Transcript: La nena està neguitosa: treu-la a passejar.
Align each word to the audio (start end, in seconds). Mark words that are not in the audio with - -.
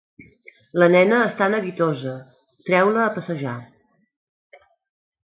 La 0.83 0.85
nena 0.93 1.19
està 1.25 1.49
neguitosa: 1.55 2.13
treu-la 2.71 3.05
a 3.05 3.13
passejar. 3.19 3.55